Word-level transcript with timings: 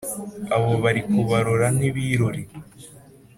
abo 0.55 0.71
bari 0.83 1.01
kubarora 1.11 1.67
ni 1.77 1.83
ibirori 1.89 2.41